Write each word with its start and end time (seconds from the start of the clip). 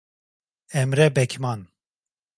Emre 0.81 1.05
Bekman 1.15 1.61